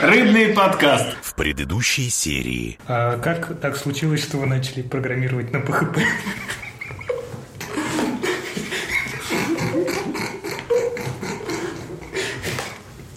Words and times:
Рыбный 0.00 0.50
подкаст. 0.50 1.16
В 1.22 1.34
предыдущей 1.34 2.08
серии. 2.08 2.78
А 2.86 3.18
как 3.18 3.58
так 3.58 3.76
случилось, 3.76 4.22
что 4.22 4.36
вы 4.36 4.46
начали 4.46 4.82
программировать 4.82 5.52
на 5.52 5.56
PHP? 5.56 6.00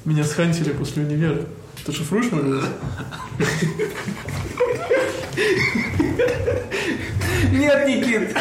Меня 0.06 0.24
схантили 0.24 0.72
после 0.72 1.04
универа. 1.04 1.46
Ты 1.86 1.92
шифруешь 1.92 2.32
меня? 2.32 2.64
Нет, 7.52 7.88
Никит. 7.88 8.36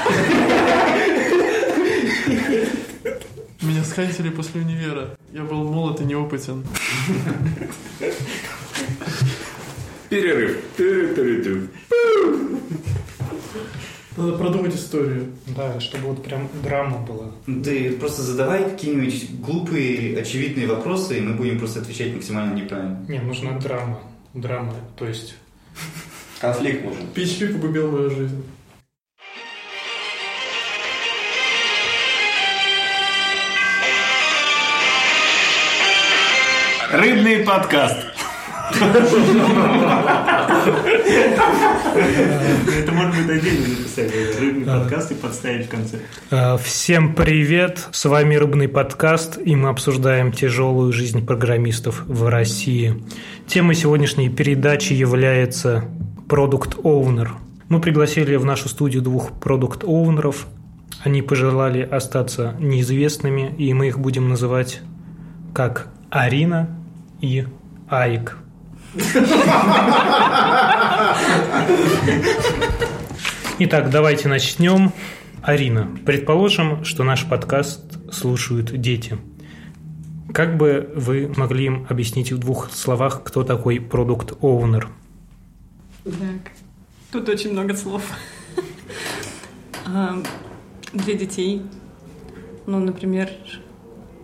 Меня 3.63 3.85
схантили 3.85 4.31
после 4.31 4.63
универа. 4.63 5.17
Я 5.33 5.43
был 5.43 5.65
молод 5.65 6.01
и 6.01 6.05
неопытен. 6.05 6.65
Перерыв. 10.09 10.59
Надо 14.17 14.33
продумать 14.39 14.75
историю. 14.75 15.33
Да, 15.47 15.79
чтобы 15.79 16.09
вот 16.09 16.25
прям 16.25 16.49
драма 16.63 16.99
была. 16.99 17.33
Ты 17.63 17.93
просто 17.93 18.23
задавай 18.23 18.65
какие-нибудь 18.65 19.41
глупые, 19.41 20.19
очевидные 20.19 20.67
вопросы, 20.67 21.19
и 21.19 21.21
мы 21.21 21.35
будем 21.35 21.59
просто 21.59 21.81
отвечать 21.81 22.15
максимально 22.15 22.55
неправильно. 22.55 23.05
Не, 23.09 23.19
нужна 23.19 23.59
драма. 23.59 24.01
Драма, 24.33 24.75
то 24.97 25.07
есть... 25.07 25.35
Конфликт 26.41 26.85
нужен. 26.85 27.03
PHP 27.15 27.53
погубил 27.53 27.91
мою 27.91 28.11
жизнь. 28.11 28.43
Рыбный 36.93 37.45
подкаст. 37.45 37.99
Это 38.73 39.01
может 42.93 43.15
быть 43.15 43.31
отдельно 43.31 43.69
написать. 43.69 44.13
Рыбный 44.41 44.67
подкаст 44.67 45.13
и 45.13 45.15
подставить 45.15 45.67
в 45.67 45.69
конце. 45.69 46.01
А, 46.33 46.57
Всем 46.57 47.15
привет! 47.15 47.87
С 47.93 48.07
вами 48.07 48.35
Рыбный 48.35 48.67
подкаст, 48.67 49.39
и 49.39 49.55
мы 49.55 49.69
обсуждаем 49.69 50.33
тяжелую 50.33 50.93
жизнь 50.93 51.25
программистов 51.25 52.03
в 52.07 52.29
России. 52.29 53.01
Темой 53.47 53.77
сегодняшней 53.77 54.29
передачи 54.29 54.93
является 54.93 55.85
Product 56.29 56.83
Owner. 56.83 57.29
Мы 57.69 57.81
пригласили 57.81 58.35
в 58.35 58.45
нашу 58.45 58.69
студию 58.69 59.03
двух 59.03 59.31
Product 59.31 59.85
Ownerов. 59.85 60.47
Они 61.05 61.23
пожелали 61.23 61.83
остаться 61.83 62.57
неизвестными, 62.59 63.55
и 63.59 63.73
мы 63.75 63.87
их 63.87 64.01
будем 64.01 64.29
называть 64.29 64.81
как 65.55 65.87
Арина 66.11 66.80
и 67.21 67.47
Айк. 67.89 68.37
Итак, 73.59 73.91
давайте 73.91 74.29
начнем. 74.29 74.93
Арина, 75.43 75.89
предположим, 76.05 76.85
что 76.85 77.03
наш 77.05 77.27
подкаст 77.27 78.13
слушают 78.13 78.79
дети. 78.81 79.19
Как 80.33 80.57
бы 80.57 80.93
вы 80.95 81.33
могли 81.37 81.67
им 81.67 81.87
объяснить 81.89 82.33
в 82.33 82.39
двух 82.39 82.71
словах, 82.73 83.23
кто 83.25 83.43
такой 83.43 83.81
продукт 83.81 84.33
оунер 84.43 84.89
Так, 86.05 86.53
тут 87.11 87.29
очень 87.29 87.53
много 87.53 87.75
слов. 87.75 88.03
А, 89.87 90.23
Для 90.93 91.15
детей, 91.15 91.63
ну, 92.67 92.79
например, 92.79 93.31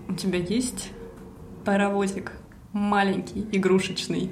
у 0.09 0.15
тебя 0.15 0.39
есть 0.39 0.91
паровозик 1.65 2.33
маленький, 2.77 3.47
игрушечный. 3.53 4.31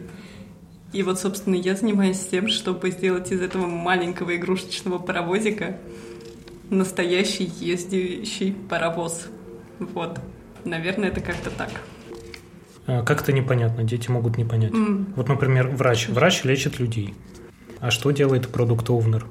И 0.93 1.03
вот, 1.03 1.19
собственно, 1.19 1.57
я 1.57 1.75
занимаюсь 1.75 2.21
тем, 2.31 2.49
чтобы 2.49 2.91
сделать 2.91 3.33
из 3.33 3.41
этого 3.41 3.67
маленького 3.67 4.37
игрушечного 4.37 4.99
паровозика 4.99 5.79
настоящий 6.71 7.51
ездящий 7.61 8.53
паровоз. 8.69 9.27
Вот. 9.79 10.21
Наверное, 10.65 11.09
это 11.09 11.21
как-то 11.21 11.51
так. 11.51 11.71
А, 12.87 13.03
Как-то 13.03 13.33
непонятно, 13.33 13.83
дети 13.83 14.11
могут 14.11 14.39
не 14.39 14.45
понять. 14.45 14.73
М. 14.73 15.13
Вот, 15.17 15.29
например, 15.29 15.69
врач. 15.69 16.09
Врач 16.09 16.45
лечит 16.45 16.79
людей. 16.79 17.15
А 17.81 17.91
что 17.91 18.11
делает 18.13 18.49
продукт 18.49 18.89
оунер 18.89 19.27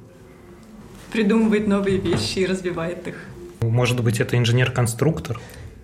Придумывает 1.12 1.68
новые 1.68 1.97
вещи 1.97 2.40
и 2.40 2.45
развивает 2.45 3.07
их. 3.07 3.16
Может 3.62 4.03
быть, 4.03 4.19
это 4.19 4.38
инженер-конструктор? 4.38 5.40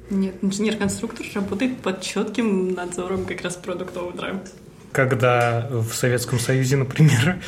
Нет, 0.09 0.35
инженер-конструктор 0.41 1.25
работает 1.35 1.77
под 1.77 2.01
четким 2.01 2.73
надзором 2.73 3.25
как 3.25 3.41
раз 3.41 3.55
продукт-оунера. 3.55 4.41
Когда 4.91 5.67
в 5.69 5.93
Советском 5.93 6.39
Союзе, 6.39 6.77
например, 6.77 7.39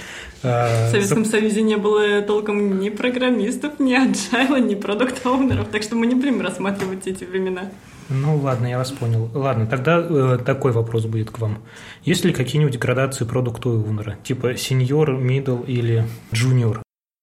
э, 0.44 0.88
В 0.88 0.92
Советском 0.92 1.26
Союзе 1.26 1.64
не 1.64 1.78
было 1.78 2.22
толком 2.22 2.80
ни 2.80 2.90
программистов, 2.90 3.80
ни 3.80 3.98
agile, 3.98 4.60
ни 4.60 4.76
продукт-оунеров, 4.76 5.70
так 5.70 5.82
что 5.82 5.96
мы 5.96 6.06
не 6.06 6.14
будем 6.14 6.40
рассматривать 6.42 7.08
эти 7.08 7.24
времена. 7.24 7.72
Ну 8.10 8.38
ладно, 8.38 8.68
я 8.68 8.78
вас 8.78 8.92
понял. 8.92 9.32
Ладно, 9.34 9.66
тогда 9.66 10.06
э, 10.08 10.38
такой 10.46 10.72
вопрос 10.72 11.06
будет 11.06 11.32
к 11.32 11.40
вам. 11.40 11.64
Есть 12.04 12.26
ли 12.26 12.34
какие-нибудь 12.34 12.78
градации 12.78 13.26
product 13.26 13.66
owner 13.66 14.09
а 14.09 14.18
Типа 14.24 14.56
senior, 14.56 15.12
middle 15.12 15.66
или 15.66 16.06
junior? 16.32 16.82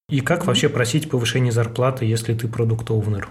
И 0.08 0.20
как 0.20 0.46
вообще 0.46 0.70
просить 0.70 1.10
повышение 1.10 1.52
зарплаты, 1.52 2.06
если 2.06 2.32
ты 2.32 2.48
product 2.48 2.90
owner. 2.90 3.28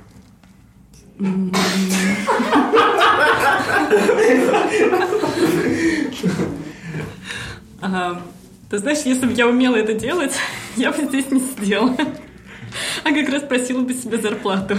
Ты 8.70 8.80
знаешь, 8.80 9.00
если 9.06 9.26
бы 9.26 9.34
я 9.34 9.48
умела 9.48 9.76
это 9.78 9.94
делать, 9.94 10.34
я 10.76 10.92
бы 10.92 11.06
здесь 11.06 11.32
не 11.32 11.40
сидела. 11.40 11.96
А 13.04 13.12
как 13.12 13.30
раз 13.30 13.44
просила 13.44 13.82
бы 13.82 13.94
себе 13.94 14.18
зарплату. 14.18 14.78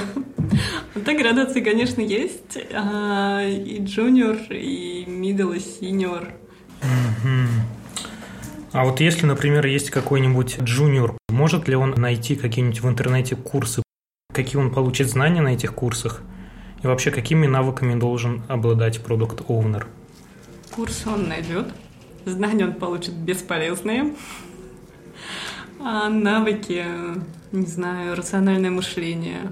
Так 1.05 1.17
градации, 1.17 1.61
конечно, 1.61 2.01
есть. 2.01 2.59
А, 2.73 3.43
И 3.45 3.83
junior, 3.83 4.37
и 4.51 5.05
middle, 5.07 5.53
и 5.53 5.59
senior. 5.59 6.29
А 8.73 8.85
вот 8.85 9.01
если, 9.01 9.25
например, 9.25 9.67
есть 9.67 9.91
какой-нибудь 9.91 10.59
джуниор, 10.61 11.17
может 11.31 11.67
ли 11.67 11.75
он 11.75 11.93
найти 11.97 12.37
какие-нибудь 12.37 12.83
в 12.83 12.89
интернете 12.89 13.35
курсы? 13.35 13.83
Какие 14.39 14.61
он 14.61 14.71
получит 14.71 15.09
знания 15.11 15.41
на 15.41 15.49
этих 15.49 15.75
курсах? 15.75 16.23
И 16.81 16.87
вообще, 16.87 17.11
какими 17.11 17.49
навыками 17.49 17.99
должен 17.99 18.45
обладать 18.47 19.03
продукт 19.03 19.43
оунер 19.51 19.89
Курс 20.71 21.09
он 21.09 21.29
найдет. 21.29 21.67
Знания 22.25 22.67
он 22.67 22.75
получит 22.75 23.15
бесполезные. 23.15 24.15
А 25.81 26.09
навыки, 26.09 26.85
не 27.51 27.67
знаю, 27.67 28.15
рациональное 28.15 28.71
мышление. 28.71 29.51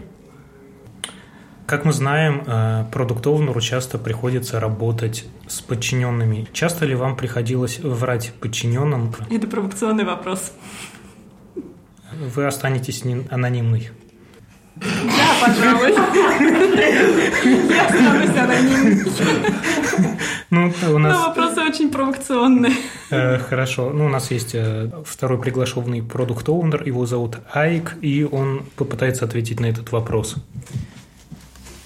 Как 1.66 1.84
мы 1.84 1.92
знаем, 1.92 2.44
продукт 2.92 3.26
оунеру 3.26 3.60
часто 3.60 3.98
приходится 3.98 4.60
работать 4.60 5.24
с 5.48 5.62
подчиненными. 5.62 6.46
Часто 6.52 6.86
ли 6.86 6.94
вам 6.94 7.16
приходилось 7.16 7.80
врать 7.80 8.32
подчиненным? 8.40 9.12
Это 9.30 9.48
провокационный 9.48 10.04
вопрос. 10.04 10.52
Вы 12.12 12.46
останетесь 12.46 13.04
не 13.04 13.26
анонимной. 13.32 13.90
Да, 14.76 15.46
пожалуй. 15.46 15.92
Я 17.68 17.86
останусь 17.86 18.36
анонимной. 18.36 19.04
Ну, 20.50 20.72
у 20.88 20.92
Но 20.92 20.98
нас... 20.98 21.26
вопросы 21.26 21.60
очень 21.62 21.90
провокационные. 21.90 22.72
Э, 23.10 23.38
Хорошо. 23.38 23.90
Ну, 23.90 24.06
у 24.06 24.08
нас 24.08 24.30
есть 24.30 24.54
э, 24.54 24.90
второй 25.04 25.38
приглашенный 25.40 26.02
продукт 26.02 26.48
оунер 26.48 26.82
его 26.84 27.06
зовут 27.06 27.38
Айк, 27.52 27.96
и 28.00 28.24
он 28.30 28.62
попытается 28.76 29.24
ответить 29.24 29.60
на 29.60 29.66
этот 29.66 29.90
вопрос. 29.92 30.36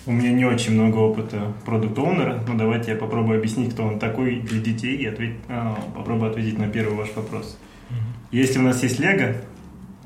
У 0.07 0.13
меня 0.13 0.33
не 0.33 0.45
очень 0.45 0.75
много 0.75 0.97
опыта 0.97 1.53
продукт 1.65 1.97
оунера 1.99 2.43
но 2.49 2.55
давайте 2.55 2.91
я 2.93 2.97
попробую 2.97 3.39
объяснить, 3.39 3.73
кто 3.75 3.85
он 3.85 3.99
такой 3.99 4.41
для 4.41 4.61
детей 4.61 4.97
и 4.97 5.07
ответь- 5.07 5.37
а, 5.49 5.79
попробую 5.95 6.31
ответить 6.31 6.59
на 6.59 6.69
первый 6.69 6.97
ваш 6.97 7.11
вопрос. 7.15 7.57
Если 8.33 8.59
у 8.59 8.63
нас 8.63 8.83
есть 8.83 8.99
Лего, 8.99 9.37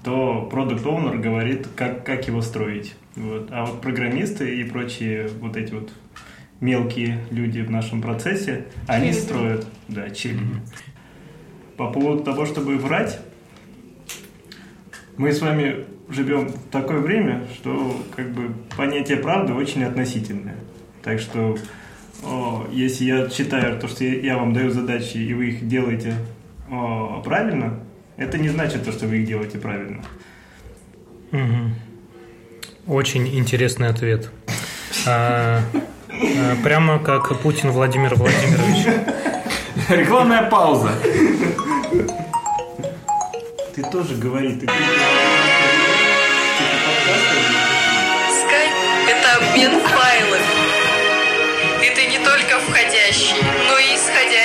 то 0.05 0.47
продукт 0.51 0.85
оунер 0.85 1.17
говорит, 1.17 1.67
как, 1.75 2.05
как 2.05 2.27
его 2.29 2.43
строить. 2.43 2.95
Вот. 3.17 3.49
А 3.51 3.65
вот 3.65 3.81
программисты 3.81 4.61
и 4.61 4.65
прочие 4.65 5.29
вот 5.41 5.57
эти 5.57 5.73
вот 5.73 5.91
мелкие 6.61 7.21
люди 7.31 7.61
в 7.61 7.71
нашем 7.71 8.03
процессе, 8.03 8.67
они 8.87 9.09
Челюди. 9.09 9.21
строят, 9.21 9.67
да, 9.89 10.11
челюди. 10.11 10.61
По 11.77 11.91
поводу 11.91 12.23
того, 12.23 12.47
чтобы 12.47 12.77
врать, 12.77 13.19
мы 15.17 15.33
с 15.33 15.41
вами 15.41 15.87
живем 16.09 16.49
в 16.49 16.59
такое 16.71 16.99
время, 16.99 17.47
что 17.55 17.97
как 18.15 18.31
бы 18.33 18.53
понятие 18.77 19.19
правды 19.19 19.55
очень 19.55 19.85
относительное. 19.85 20.57
Так 21.03 21.19
что 21.19 21.57
о, 22.23 22.67
если 22.73 23.05
я 23.05 23.29
считаю 23.29 23.79
то, 23.79 23.89
что 23.89 24.05
я 24.05 24.21
я 24.21 24.39
вам 24.39 24.53
даю 24.53 24.71
задачи, 24.71 25.17
и 25.17 25.35
вы 25.35 25.49
их 25.49 25.67
делаете 25.67 26.15
о, 26.71 27.23
правильно, 27.25 27.81
это 28.17 28.39
не 28.39 28.49
значит 28.49 28.85
то, 28.85 28.93
что 28.93 29.07
вы 29.07 29.19
их 29.19 29.27
делаете 29.27 29.59
правильно. 29.59 30.03
Мгм. 31.31 31.75
Очень 32.87 33.27
интересный 33.39 33.89
ответ. 33.89 34.31
А, 35.07 35.61
а, 36.11 36.57
Прямо 36.63 36.99
как 36.99 37.39
Путин 37.41 37.71
Владимир 37.71 38.15
Владимирович. 38.15 38.87
Рекламная 39.89 40.49
пауза. 40.49 40.93
Ты 43.75 43.83
тоже 43.83 44.15
говори, 44.17 44.55
ты 44.55 44.67
Скайп– 48.31 48.73
это 49.09 49.37
обмен 49.37 49.81
файлами. 49.81 50.45
Это 51.83 52.01
не 52.07 52.19
только 52.19 52.61
входящие, 52.61 53.43
но 53.69 53.79
и 53.79 53.97
исходящие 53.97 54.44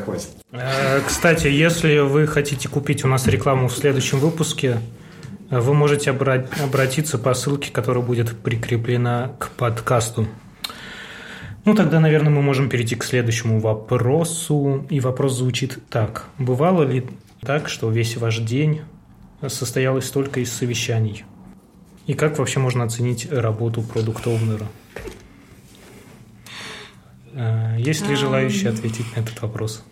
хватит. 0.00 0.28
Э, 0.52 1.00
Кстати, 1.06 1.46
если 1.48 1.98
вы 1.98 2.26
хотите 2.26 2.68
купить 2.68 3.04
у 3.04 3.08
нас 3.08 3.26
рекламу 3.26 3.68
в 3.68 3.72
следующем 3.76 4.18
выпуске, 4.18 4.78
вы 5.50 5.74
можете 5.74 6.10
обра- 6.10 6.46
обратиться 6.62 7.18
по 7.18 7.34
ссылке, 7.34 7.70
которая 7.72 8.04
будет 8.04 8.36
прикреплена 8.38 9.32
к 9.38 9.50
подкасту. 9.50 10.28
Ну, 11.64 11.74
тогда, 11.74 12.00
наверное, 12.00 12.30
мы 12.30 12.40
можем 12.40 12.68
перейти 12.68 12.96
к 12.96 13.04
следующему 13.04 13.60
вопросу. 13.60 14.86
И 14.88 15.00
вопрос 15.00 15.36
звучит 15.36 15.78
так. 15.90 16.24
Бывало 16.38 16.84
ли 16.84 17.06
так, 17.42 17.68
что 17.68 17.90
весь 17.90 18.16
ваш 18.16 18.38
день 18.38 18.80
состоялось 19.46 20.08
только 20.10 20.40
из 20.40 20.52
совещаний? 20.52 21.24
И 22.06 22.14
как 22.14 22.38
вообще 22.38 22.60
можно 22.60 22.84
оценить 22.84 23.30
работу 23.30 23.82
продукт-оунера? 23.82 24.66
Э, 27.32 27.76
Есть 27.78 28.06
ли 28.08 28.14
желающие 28.14 28.70
ответить 28.70 29.06
на 29.14 29.20
этот 29.20 29.40
вопрос? 29.42 29.84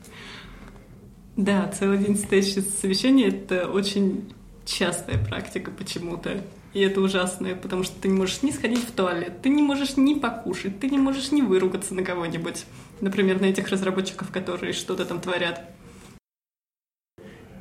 Да, 1.37 1.69
целый 1.69 1.99
день 1.99 2.17
стоишь 2.17 2.56
из 2.56 2.79
совещания– 2.81 3.29
это 3.29 3.69
очень 3.69 4.32
частая 4.64 5.19
практика 5.25 5.70
почему-то. 5.70 6.43
И 6.75 6.81
это 6.81 7.00
ужасно, 7.00 7.55
потому 7.55 7.82
что 7.82 7.99
ты 8.00 8.08
не 8.08 8.14
можешь 8.14 8.43
ни 8.43 8.50
сходить 8.50 8.85
в 8.85 8.93
туалет, 8.93 9.40
ты 9.40 9.49
не 9.49 9.62
можешь 9.62 9.96
ни 9.96 10.14
покушать, 10.14 10.81
ты 10.81 10.88
не 10.90 10.99
можешь 10.99 11.32
ни 11.32 11.40
выругаться 11.40 11.94
на 11.94 12.02
кого-нибудь. 12.02 12.67
Например, 13.00 13.40
на 13.40 13.46
этих 13.46 13.69
разработчиков, 13.69 14.31
которые 14.31 14.73
что-то 14.73 15.05
там 15.05 15.20
творят. 15.20 15.62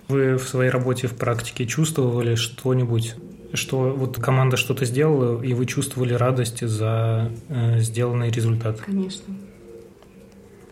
Вы 0.10 0.38
в 0.38 0.44
своей 0.44 0.70
работе 0.72 1.08
в 1.08 1.16
практике 1.16 1.66
чувствовали 1.66 2.36
что-нибудь, 2.36 3.16
что 3.54 3.92
вот 3.92 4.18
команда 4.18 4.58
что-то 4.58 4.86
сделала, 4.86 5.42
и 5.42 5.54
вы 5.54 5.66
чувствовали 5.66 6.14
радость 6.14 6.66
за 6.66 7.32
э, 7.50 7.80
сделанный 7.80 8.30
результат? 8.30 8.82
Конечно. 8.82 9.36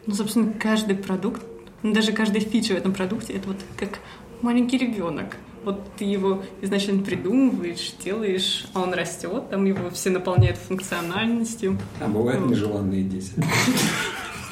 Ну, 0.08 0.14
собственно, 0.14 0.54
каждый 0.54 0.96
продукт, 0.96 1.42
ну, 1.84 1.94
даже 1.94 2.12
каждая 2.12 2.42
фича 2.42 2.74
в 2.74 2.78
этом 2.78 2.94
продукте, 2.94 3.34
это 3.34 3.48
вот 3.48 3.58
как 3.78 4.00
маленький 4.42 4.78
ребенок. 4.78 5.38
Вот 5.64 5.82
ты 5.98 6.06
его 6.06 6.44
изначально 6.62 7.02
придумываешь, 7.02 7.94
делаешь, 8.04 8.68
а 8.74 8.82
он 8.82 8.94
растет, 8.94 9.50
там 9.50 9.66
его 9.66 9.90
все 9.90 10.12
наполняют 10.12 10.58
функциональностью. 10.58 11.80
А 12.00 12.08
бывают 12.08 12.46
нежеланные 12.46 13.04
дети. 13.04 13.32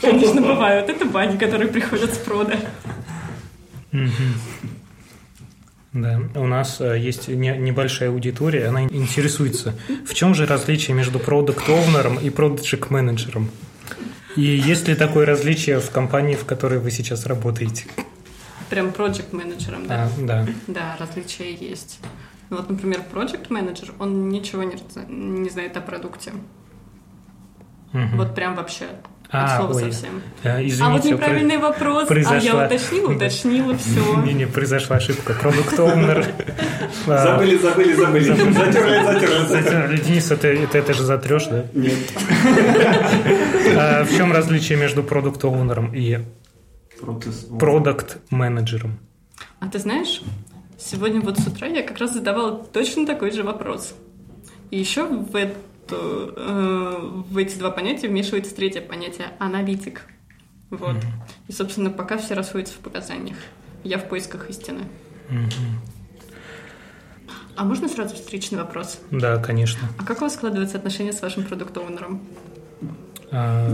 Конечно, 0.01 0.41
бывают. 0.41 0.89
Это 0.89 1.05
бани, 1.05 1.37
которые 1.37 1.69
приходят 1.69 2.13
с 2.13 2.17
прода. 2.17 2.57
Да, 5.93 6.19
у 6.35 6.47
нас 6.47 6.81
э, 6.81 6.97
есть 6.99 7.27
не- 7.27 7.55
небольшая 7.55 8.09
аудитория, 8.09 8.65
она 8.65 8.83
интересуется, 8.85 9.75
в 10.07 10.15
чем 10.15 10.33
же 10.33 10.47
различие 10.47 10.95
между 10.95 11.19
продукт-оунером 11.19 12.17
и 12.17 12.31
продукт-менеджером? 12.31 13.51
И 14.35 14.41
есть 14.41 14.87
ли 14.87 14.95
такое 14.95 15.25
различие 15.25 15.79
в 15.79 15.89
компании, 15.91 16.35
в 16.35 16.45
которой 16.45 16.79
вы 16.79 16.91
сейчас 16.91 17.25
работаете? 17.25 17.85
Прям 18.69 18.91
проект 18.91 19.33
менеджером 19.33 19.87
да? 19.87 20.05
А, 20.05 20.09
да. 20.21 20.47
Да, 20.67 20.95
различия 20.99 21.53
есть. 21.53 21.99
Ну 22.49 22.57
Вот, 22.57 22.69
например, 22.69 23.03
проект 23.11 23.49
менеджер 23.49 23.93
он 23.99 24.29
ничего 24.29 24.63
не, 24.63 24.75
не 25.07 25.49
знает 25.49 25.77
о 25.77 25.81
продукте. 25.81 26.31
Мгм. 27.91 28.17
Вот 28.17 28.33
прям 28.35 28.55
вообще. 28.55 28.87
А, 29.33 29.45
от 29.45 29.57
слова 29.57 29.73
ой. 29.73 29.91
совсем. 29.91 30.21
Э, 30.43 30.49
а 30.49 30.53
вот 30.59 30.65
Извините, 30.67 31.09
неправильный 31.11 31.57
вопрос. 31.57 32.09
А 32.09 32.13
я 32.13 32.21
произошла- 32.21 32.65
уточнила, 32.67 33.11
уточнила, 33.11 33.77
все. 33.77 34.15
Не-не, 34.23 34.45
произошла 34.45 34.97
ошибка. 34.97 35.33
Продукт-оунер. 35.33 36.25
А, 37.07 37.17
Забыли, 37.23 37.57
забыли, 37.57 37.93
забыли. 37.93 38.23
Затерли, 38.53 39.03
затерли, 39.03 39.47
затерли. 39.47 39.97
Денис, 39.97 40.31
это, 40.31 40.47
это, 40.47 40.77
это 40.77 40.93
же 40.93 41.03
затрешь, 41.03 41.45
да? 41.47 41.65
Нет. 41.73 41.97
А 43.75 44.03
в 44.05 44.15
чем 44.15 44.31
различие 44.31 44.77
между 44.77 45.03
продукт-оунером 45.03 45.93
и 45.93 46.19
Процесс. 47.01 47.47
продукт-менеджером? 47.59 48.99
А 49.59 49.67
ты 49.67 49.79
знаешь, 49.79 50.21
сегодня 50.77 51.21
вот 51.21 51.39
с 51.39 51.47
утра 51.47 51.67
я 51.67 51.83
как 51.83 51.97
раз 51.97 52.13
задавала 52.13 52.63
точно 52.63 53.05
такой 53.05 53.31
же 53.31 53.43
вопрос. 53.43 53.93
И 54.71 54.79
еще 54.79 55.03
в, 55.05 55.27
эту, 55.85 56.33
э, 56.35 57.23
в 57.29 57.37
эти 57.37 57.57
два 57.57 57.71
понятия 57.71 58.07
вмешивается 58.07 58.55
третье 58.55 58.81
понятие– 58.81 59.27
аналитик. 59.39 60.01
Вот. 60.69 60.97
И, 61.47 61.51
собственно, 61.51 61.89
пока 61.89 62.17
все 62.17 62.33
расходятся 62.33 62.73
в 62.75 62.77
показаниях. 62.77 63.37
Я 63.83 63.97
в 63.97 64.07
поисках 64.07 64.49
истины. 64.49 64.85
А 67.55 67.63
можно 67.65 67.87
сразу 67.87 68.15
встречный 68.15 68.57
вопрос? 68.57 68.99
Да, 69.11 69.37
конечно. 69.37 69.87
А 69.99 70.03
как 70.03 70.17
у 70.17 70.21
вас 70.21 70.33
складываются 70.33 70.77
отношения 70.77 71.13
с 71.13 71.21
вашим 71.21 71.43
продукт-оунером? 71.43 72.21
А, 73.35 73.67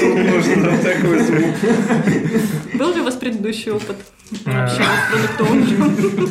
Можно 0.00 0.78
такой 0.78 1.18
звук. 1.22 1.54
Был 2.78 2.94
ли 2.94 3.00
у 3.00 3.04
вас 3.04 3.14
предыдущий 3.16 3.70
опыт 3.72 3.96
А. 4.46 4.68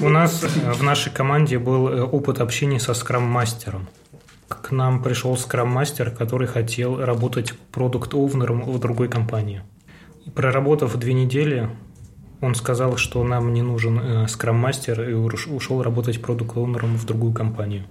У 0.02 0.10
нас 0.10 0.44
э, 0.44 0.72
в 0.74 0.82
нашей 0.84 1.12
команде 1.12 1.60
был 1.60 1.88
э, 1.90 2.02
опыт 2.02 2.40
общения 2.40 2.80
со 2.80 2.94
скрам-мастером. 2.94 3.88
К 4.48 4.72
нам 4.72 5.04
пришел 5.04 5.38
скрам-мастер, 5.38 6.10
который 6.10 6.48
хотел 6.48 6.98
работать 7.04 7.54
продукт-оунером 7.72 8.64
в 8.64 8.80
другой 8.80 9.10
компании. 9.10 9.62
Проработав 10.34 10.96
две 10.98 11.14
недели, 11.14 11.70
он 12.42 12.56
сказал, 12.56 12.98
что 12.98 13.24
нам 13.24 13.54
не 13.54 13.62
нужен 13.62 14.00
э, 14.00 14.28
скрам-мастер, 14.28 15.08
и 15.10 15.14
уш- 15.14 15.48
ушел 15.54 15.84
работать 15.84 16.20
продукт-оунером 16.22 16.96
в 16.96 17.06
другую 17.06 17.34
компанию. 17.34 17.84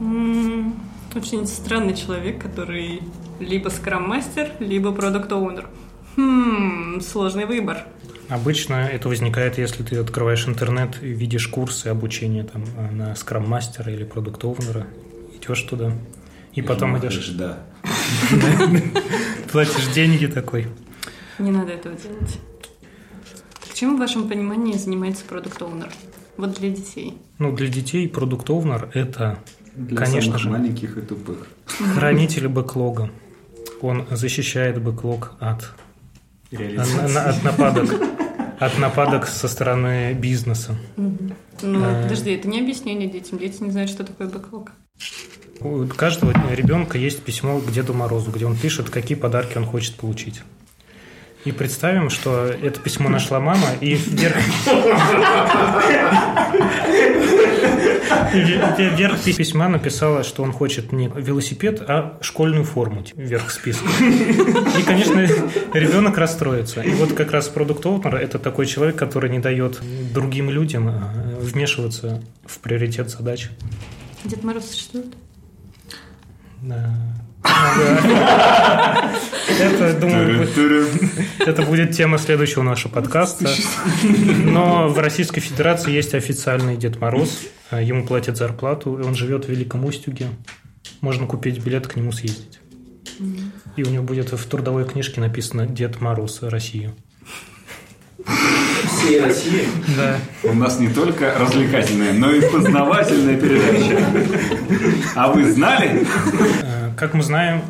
Очень 0.00 1.46
странный 1.46 1.94
человек, 1.94 2.40
который 2.42 3.02
либо 3.38 3.68
скрам-мастер, 3.68 4.52
либо 4.58 4.92
продукт-оунер. 4.92 5.68
Хм, 6.16 7.00
сложный 7.02 7.44
выбор. 7.44 7.84
Обычно 8.28 8.74
это 8.74 9.08
возникает, 9.08 9.58
если 9.58 9.82
ты 9.82 9.96
открываешь 9.96 10.46
интернет 10.48 11.02
и 11.02 11.08
видишь 11.08 11.48
курсы 11.48 11.88
обучения 11.88 12.44
там, 12.44 12.64
э, 12.78 12.90
на 12.92 13.14
скрам-мастера 13.14 13.92
или 13.92 14.04
продукт-оунера, 14.04 14.86
идешь 15.36 15.62
туда, 15.62 15.92
и 16.54 16.62
потом 16.62 16.96
идешь, 16.98 17.28
Да. 17.30 17.58
платишь 19.52 19.88
деньги 19.94 20.26
такой. 20.26 20.68
Не 21.38 21.50
надо 21.50 21.72
этого 21.72 21.94
делать. 21.96 22.38
Чем 23.74 23.96
в 23.96 23.98
вашем 23.98 24.28
понимании 24.28 24.74
занимается 24.74 25.24
продукт-оунер? 25.24 25.90
Вот 26.36 26.54
для 26.58 26.70
детей. 26.70 27.18
Ну, 27.38 27.52
для 27.52 27.68
детей 27.68 28.08
продукт-оунер– 28.08 28.90
это, 28.94 29.38
Для 29.88 29.96
конечно 29.96 30.38
самых 30.38 30.40
же, 30.42 30.50
маленьких 30.50 30.98
и 30.98 31.00
тупых. 31.00 31.46
хранитель 31.94 32.48
бэклога. 32.48 33.10
Он 33.80 34.06
защищает 34.10 34.80
бэклог 34.82 35.32
от, 35.40 35.70
от, 36.52 37.44
нападок. 37.44 37.90
От 38.58 38.78
нападок 38.78 39.26
со 39.26 39.48
стороны 39.48 40.12
бизнеса. 40.12 40.76
Ну, 40.96 41.80
Э. 41.84 42.02
подожди, 42.02 42.32
это 42.32 42.46
не 42.48 42.60
объяснение 42.60 43.08
детям. 43.08 43.38
Дети 43.38 43.62
не 43.62 43.70
знают, 43.70 43.90
что 43.90 44.04
такое 44.04 44.28
бэклог. 44.28 44.72
У 45.60 45.86
каждого 45.86 46.32
ребенка 46.54 46.98
есть 46.98 47.22
письмо 47.22 47.58
к 47.60 47.70
Деду 47.72 47.94
Морозу, 47.94 48.30
где 48.30 48.44
он 48.46 48.56
пишет, 48.56 48.90
какие 48.90 49.16
подарки 49.16 49.56
он 49.58 49.64
хочет 49.66 49.94
получить. 49.94 50.42
И 51.44 51.52
представим, 51.52 52.10
что 52.10 52.46
это 52.46 52.80
письмо 52.80 53.08
нашла 53.08 53.40
мама, 53.40 53.66
и 53.80 53.94
вверх... 53.94 54.36
Вверх 58.32 59.20
письма 59.22 59.68
написала, 59.68 60.22
что 60.22 60.42
он 60.42 60.52
хочет 60.52 60.92
не 60.92 61.08
велосипед, 61.08 61.82
а 61.86 62.18
школьную 62.20 62.64
форму 62.64 63.04
вверх 63.14 63.50
списка. 63.50 63.88
И, 64.78 64.82
конечно, 64.82 65.20
ребенок 65.72 66.18
расстроится. 66.18 66.82
И 66.82 66.90
вот 66.90 67.14
как 67.14 67.32
раз 67.32 67.48
продукт 67.48 67.84
оунер 67.86 68.16
это 68.16 68.38
такой 68.38 68.66
человек, 68.66 68.96
который 68.96 69.30
не 69.30 69.38
дает 69.38 69.80
другим 70.12 70.50
людям 70.50 70.88
э, 70.88 71.38
вмешиваться 71.40 72.22
в 72.44 72.58
приоритет 72.58 73.08
задач. 73.08 73.50
Дед 74.24 74.44
Мороз 74.44 74.70
существует? 74.70 75.14
Да. 76.62 76.90
Это, 79.58 79.98
думаю, 80.00 80.38
будет- 80.38 81.00
это 81.40 81.62
будет 81.62 81.92
тема 81.92 82.18
следующего 82.18 82.62
нашего 82.62 82.92
подкаста. 82.92 83.48
Но 84.44 84.88
в 84.88 84.98
Российской 84.98 85.40
Федерации 85.40 85.92
есть 85.92 86.14
официальный 86.14 86.76
Дед 86.76 87.00
Мороз. 87.00 87.38
Ему 87.72 88.06
платят 88.06 88.36
зарплату, 88.36 88.98
и 88.98 89.02
он 89.02 89.14
живет 89.14 89.46
в 89.46 89.48
Великом 89.48 89.84
Устюге. 89.84 90.28
Можно 91.00 91.26
купить 91.26 91.58
билет 91.62 91.86
к 91.86 91.96
нему 91.96 92.12
съездить. 92.12 92.58
И 93.76 93.82
у 93.82 93.90
него 93.90 94.02
будет 94.04 94.32
в 94.32 94.44
трудовой 94.46 94.84
книжке 94.84 95.20
написано 95.20 95.66
«Дед 95.66 96.00
Мороз. 96.00 96.38
Россия». 96.42 96.92
Всей 98.86 99.20
России. 99.20 99.62
Да. 99.96 100.16
У 100.44 100.52
нас 100.52 100.78
не 100.78 100.88
только 100.88 101.34
развлекательная, 101.38 102.12
но 102.12 102.30
и 102.30 102.40
познавательная 102.50 103.36
передача. 103.36 104.04
А 105.14 105.32
вы 105.32 105.50
знали? 105.50 106.06
Как 107.00 107.14
мы 107.14 107.22
знаем, 107.22 107.62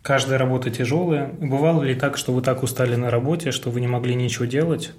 каждая 0.00 0.38
работа 0.38 0.70
тяжелая. 0.70 1.26
Бывало 1.38 1.82
ли 1.82 1.94
так, 1.94 2.16
что 2.16 2.32
вы 2.32 2.40
так 2.40 2.62
устали 2.62 2.96
на 2.96 3.10
работе, 3.10 3.50
что 3.50 3.68
вы 3.68 3.82
не 3.82 3.86
могли 3.86 4.14
ничего 4.14 4.46
делать 4.46 4.94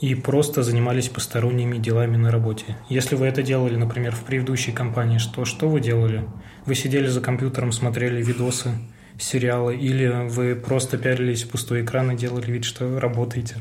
и 0.00 0.14
просто 0.14 0.62
занимались 0.62 1.08
посторонними 1.08 1.78
делами 1.78 2.16
на 2.16 2.30
работе? 2.30 2.76
Если 2.88 3.16
вы 3.16 3.26
это 3.26 3.42
делали, 3.42 3.74
например, 3.74 4.14
в 4.14 4.22
предыдущей 4.22 4.70
компании, 4.70 5.18
что, 5.18 5.44
что 5.44 5.68
вы 5.68 5.80
делали? 5.80 6.22
Вы 6.66 6.76
сидели 6.76 7.08
за 7.08 7.20
компьютером, 7.20 7.72
смотрели 7.72 8.22
видосы, 8.22 8.70
сериалы, 9.18 9.74
или 9.74 10.28
вы 10.28 10.54
просто 10.54 10.96
пялились 10.96 11.42
в 11.42 11.50
пустой 11.50 11.82
экран 11.82 12.12
и 12.12 12.16
делали 12.16 12.48
вид, 12.48 12.64
что 12.64 13.00
работаете? 13.00 13.56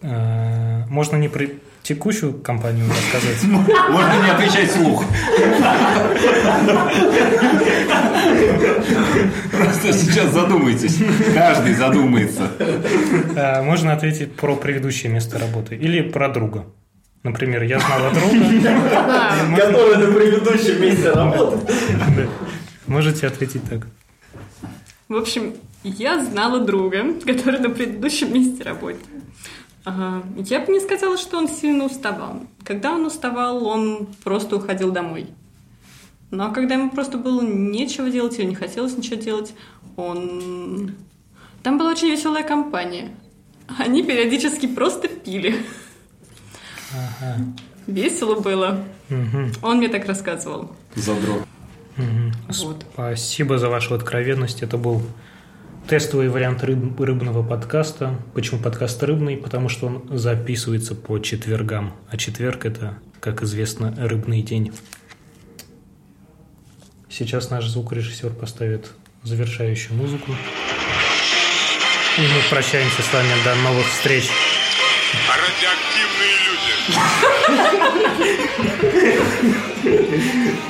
Э, 0.00 0.84
Можно 0.86 1.16
не 1.16 1.28
про 1.28 1.46
текущую 1.88 2.34
компанию 2.34 2.84
рассказать? 2.86 3.42
Можно 3.90 4.22
не 4.22 4.30
отвечать 4.30 4.70
вслух. 4.70 5.04
Просто 9.50 9.92
сейчас 9.94 10.32
задумайтесь. 10.32 10.98
Каждый 11.34 11.74
задумается. 11.74 12.50
А, 13.36 13.62
Можно 13.62 13.94
ответить 13.94 14.36
про 14.36 14.54
предыдущее 14.54 15.10
место 15.10 15.38
работы 15.38 15.76
или 15.76 16.02
про 16.02 16.28
друга. 16.28 16.66
Например, 17.22 17.62
я 17.62 17.78
знала 17.80 18.10
друга. 18.10 19.56
Который 19.56 19.96
на 19.96 20.12
предыдущем 20.12 20.82
месте 20.82 21.10
работы. 21.10 21.58
Можете 22.86 23.26
ответить 23.26 23.62
так. 23.68 23.86
В 25.08 25.16
общем, 25.16 25.54
я 25.82 26.22
знала 26.22 26.60
друга, 26.60 27.14
который 27.24 27.60
на 27.60 27.70
предыдущем 27.70 28.34
месте 28.34 28.62
работает. 28.62 29.04
Ага. 29.88 30.22
Я 30.36 30.60
бы 30.60 30.72
не 30.72 30.80
сказала, 30.80 31.16
что 31.16 31.38
он 31.38 31.48
сильно 31.48 31.84
уставал. 31.86 32.42
Когда 32.62 32.92
он 32.92 33.06
уставал, 33.06 33.66
он 33.66 34.06
просто 34.22 34.56
уходил 34.56 34.92
домой. 34.92 35.28
Ну 36.30 36.44
а 36.44 36.50
когда 36.50 36.74
ему 36.74 36.90
просто 36.90 37.16
было 37.16 37.40
нечего 37.40 38.10
делать 38.10 38.38
или 38.38 38.44
не 38.46 38.54
хотелось 38.54 38.96
ничего 38.96 39.16
делать, 39.16 39.54
он... 39.96 40.94
Там 41.62 41.78
была 41.78 41.92
очень 41.92 42.10
веселая 42.10 42.44
компания. 42.44 43.14
Они 43.78 44.02
периодически 44.02 44.66
просто 44.66 45.08
пили. 45.08 45.64
Весело 47.86 48.38
было. 48.40 48.84
Мгм. 49.08 49.52
Он 49.62 49.78
мне 49.78 49.88
так 49.88 50.04
рассказывал. 50.04 50.70
Задрот. 50.94 51.44
Вот. 51.96 52.84
Спасибо 52.92 53.56
за 53.56 53.70
вашу 53.70 53.94
откровенность. 53.94 54.62
Это 54.62 54.76
был 54.76 55.00
тестовый 55.88 56.28
вариант 56.28 56.62
рыб- 56.62 57.02
рыбного 57.02 57.42
подкаста. 57.42 58.20
Почему 58.34 58.60
подкаст 58.60 59.02
рыбный? 59.02 59.38
Потому 59.38 59.68
что 59.70 59.86
он 59.86 60.18
записывается 60.18 60.94
по 60.94 61.18
четвергам. 61.18 61.94
А 62.10 62.16
четверг– 62.18 62.64
это, 62.66 62.98
как 63.20 63.42
известно, 63.42 63.94
рыбный 63.98 64.42
день. 64.42 64.72
Сейчас 67.08 67.48
наш 67.50 67.66
звукорежиссер 67.66 68.30
поставит 68.30 68.90
завершающую 69.22 69.96
музыку. 69.96 70.30
И 72.18 72.20
мы 72.20 72.40
прощаемся 72.50 73.00
с 73.02 73.12
вами. 73.12 73.30
До 73.44 73.54
новых 73.56 73.86
встреч. 73.86 74.28
Радиоактивные 75.26 76.34
люди. 80.52 80.68